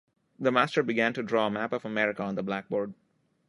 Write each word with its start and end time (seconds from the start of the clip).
The 0.39 0.51
master 0.51 0.81
began 0.81 1.13
to 1.13 1.21
draw 1.21 1.45
a 1.45 1.51
map 1.51 1.71
of 1.73 1.85
America 1.85 2.23
on 2.23 2.33
the 2.33 2.41
blackboard 2.41 2.95